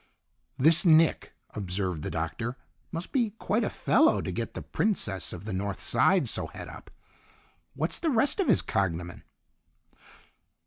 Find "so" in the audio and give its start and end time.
6.27-6.47